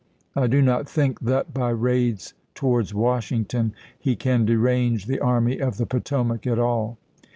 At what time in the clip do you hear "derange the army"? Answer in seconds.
4.45-5.59